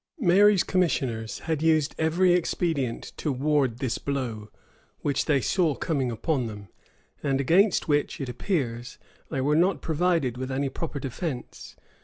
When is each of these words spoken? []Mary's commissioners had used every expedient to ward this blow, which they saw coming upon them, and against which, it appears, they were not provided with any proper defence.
[]Mary's 0.19 0.63
commissioners 0.63 1.37
had 1.41 1.61
used 1.61 1.93
every 1.99 2.33
expedient 2.33 3.13
to 3.17 3.31
ward 3.31 3.77
this 3.77 3.99
blow, 3.99 4.49
which 5.01 5.25
they 5.25 5.39
saw 5.39 5.75
coming 5.75 6.09
upon 6.09 6.47
them, 6.47 6.69
and 7.21 7.39
against 7.39 7.87
which, 7.87 8.19
it 8.19 8.27
appears, 8.27 8.97
they 9.29 9.41
were 9.41 9.55
not 9.55 9.79
provided 9.83 10.37
with 10.37 10.49
any 10.49 10.69
proper 10.69 10.99
defence. 10.99 11.75